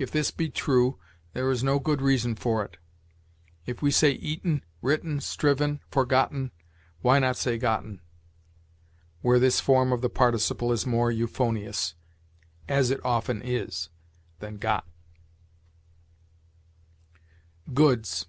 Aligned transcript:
If 0.00 0.10
this 0.10 0.32
be 0.32 0.48
true, 0.50 0.98
there 1.32 1.48
is 1.48 1.62
no 1.62 1.78
good 1.78 2.02
reason 2.02 2.34
for 2.34 2.64
it. 2.64 2.76
If 3.66 3.80
we 3.80 3.92
say 3.92 4.10
eaten, 4.10 4.64
written, 4.82 5.20
striven, 5.20 5.78
forgotten, 5.92 6.50
why 7.02 7.20
not 7.20 7.36
say 7.36 7.56
gotten, 7.56 8.00
where 9.22 9.38
this 9.38 9.60
form 9.60 9.92
of 9.92 10.00
the 10.00 10.10
participle 10.10 10.72
is 10.72 10.86
more 10.86 11.12
euphonious 11.12 11.94
as 12.68 12.90
it 12.90 12.98
often 13.04 13.42
is 13.44 13.90
than 14.40 14.56
got? 14.56 14.88
GOODS. 17.72 18.26